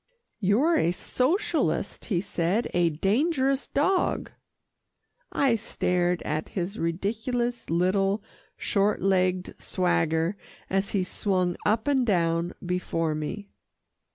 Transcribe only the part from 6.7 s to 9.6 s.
ridiculous, little, short legged